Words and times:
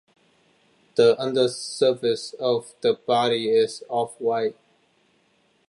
The 0.95 1.15
undersurface 1.21 2.33
of 2.39 2.73
the 2.81 2.95
body 2.95 3.49
is 3.51 3.83
off-white. 3.87 4.55